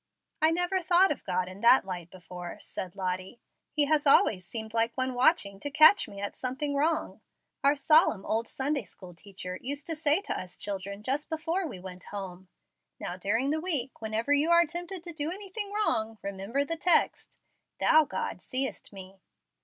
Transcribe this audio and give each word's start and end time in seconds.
"I 0.41 0.49
never 0.49 0.81
thought 0.81 1.11
of 1.11 1.23
God 1.25 1.47
in 1.47 1.61
that 1.61 1.85
light 1.85 2.09
before," 2.09 2.57
said 2.59 2.95
Lottie. 2.95 3.39
"He 3.71 3.85
has 3.85 4.07
always 4.07 4.47
seemed 4.47 4.73
like 4.73 4.95
one 4.97 5.13
watching 5.13 5.59
to 5.59 5.69
catch 5.69 6.07
me 6.07 6.19
at 6.19 6.35
something 6.35 6.73
wrong. 6.73 7.21
Our 7.63 7.75
solemn 7.75 8.25
old 8.25 8.47
Sunday 8.47 8.83
school 8.83 9.13
teacher 9.13 9.59
used 9.61 9.85
to 9.85 9.95
say 9.95 10.19
to 10.21 10.33
us 10.33 10.57
children 10.57 11.03
just 11.03 11.29
before 11.29 11.67
we 11.67 11.79
went 11.79 12.05
home, 12.05 12.47
'Now 12.99 13.15
during 13.15 13.51
the 13.51 13.61
week 13.61 14.01
whenever 14.01 14.33
you 14.33 14.49
are 14.49 14.65
tempted 14.65 15.03
to 15.03 15.13
do 15.13 15.31
anything 15.31 15.71
wrong, 15.71 16.17
remember 16.23 16.65
the 16.65 16.77
text, 16.77 17.37
"Thou, 17.79 18.05
God, 18.05 18.41
seest 18.41 18.91
me."' 18.91 19.21